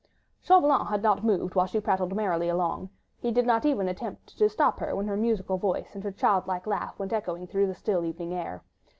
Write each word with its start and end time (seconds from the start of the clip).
'"Chauvelin 0.41 0.87
had 0.87 1.03
not 1.03 1.23
moved 1.23 1.53
while 1.53 1.67
she 1.67 1.79
prattled 1.79 2.15
merrily 2.15 2.49
along; 2.49 2.89
he 3.19 3.31
did 3.31 3.45
not 3.45 3.67
even 3.67 3.87
attempt 3.87 4.35
to 4.35 4.49
stop 4.49 4.79
her 4.79 4.95
when 4.95 5.05
her 5.05 5.15
musical 5.15 5.59
voice 5.59 5.93
and 5.93 6.03
her 6.03 6.11
childlike 6.11 6.65
laugh 6.65 6.97
went 6.97 7.13
echoing 7.13 7.45
through 7.45 7.67
the 7.67 7.75
still 7.75 8.03
evening 8.03 8.33
air. 8.33 8.63